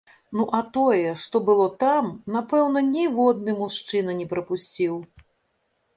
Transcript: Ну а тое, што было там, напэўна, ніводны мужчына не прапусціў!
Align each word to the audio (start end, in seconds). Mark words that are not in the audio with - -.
Ну 0.37 0.43
а 0.59 0.59
тое, 0.77 1.11
што 1.23 1.41
было 1.49 1.67
там, 1.83 2.09
напэўна, 2.37 2.79
ніводны 2.95 3.51
мужчына 3.63 4.11
не 4.23 4.27
прапусціў! 4.33 5.01